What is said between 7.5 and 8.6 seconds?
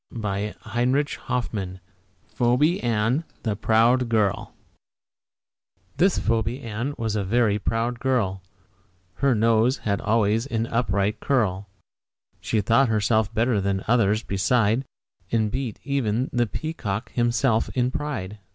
proud girl,